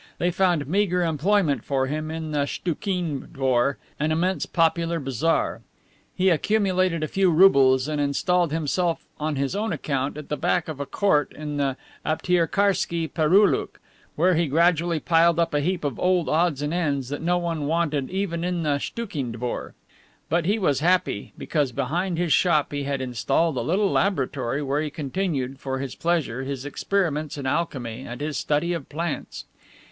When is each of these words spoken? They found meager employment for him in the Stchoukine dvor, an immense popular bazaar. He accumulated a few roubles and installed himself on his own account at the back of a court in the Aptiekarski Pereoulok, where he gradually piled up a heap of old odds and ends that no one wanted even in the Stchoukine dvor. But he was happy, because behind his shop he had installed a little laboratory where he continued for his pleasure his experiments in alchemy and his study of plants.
They 0.17 0.31
found 0.31 0.65
meager 0.65 1.03
employment 1.03 1.63
for 1.63 1.85
him 1.85 2.09
in 2.09 2.31
the 2.31 2.47
Stchoukine 2.47 3.27
dvor, 3.33 3.75
an 3.99 4.11
immense 4.11 4.47
popular 4.47 4.99
bazaar. 4.99 5.61
He 6.15 6.29
accumulated 6.31 7.03
a 7.03 7.07
few 7.07 7.29
roubles 7.29 7.87
and 7.87 8.01
installed 8.01 8.51
himself 8.51 9.05
on 9.19 9.35
his 9.35 9.55
own 9.55 9.71
account 9.71 10.17
at 10.17 10.27
the 10.29 10.37
back 10.37 10.67
of 10.67 10.79
a 10.79 10.87
court 10.87 11.31
in 11.35 11.57
the 11.57 11.77
Aptiekarski 12.03 13.09
Pereoulok, 13.13 13.79
where 14.15 14.33
he 14.33 14.47
gradually 14.47 14.99
piled 14.99 15.37
up 15.37 15.53
a 15.53 15.59
heap 15.61 15.83
of 15.83 15.99
old 15.99 16.27
odds 16.27 16.63
and 16.63 16.73
ends 16.73 17.09
that 17.09 17.21
no 17.21 17.37
one 17.37 17.67
wanted 17.67 18.09
even 18.09 18.43
in 18.43 18.63
the 18.63 18.79
Stchoukine 18.79 19.31
dvor. 19.33 19.73
But 20.29 20.45
he 20.45 20.57
was 20.57 20.79
happy, 20.79 21.31
because 21.37 21.71
behind 21.71 22.17
his 22.17 22.33
shop 22.33 22.73
he 22.73 22.85
had 22.85 23.01
installed 23.01 23.55
a 23.55 23.61
little 23.61 23.91
laboratory 23.91 24.63
where 24.63 24.81
he 24.81 24.89
continued 24.89 25.59
for 25.59 25.77
his 25.77 25.93
pleasure 25.93 26.41
his 26.41 26.65
experiments 26.65 27.37
in 27.37 27.45
alchemy 27.45 28.01
and 28.07 28.19
his 28.19 28.35
study 28.37 28.73
of 28.73 28.89
plants. 28.89 29.45